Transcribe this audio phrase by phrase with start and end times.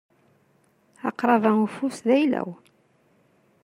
[1.07, 2.49] Aqrab-a ufus d ayla-w.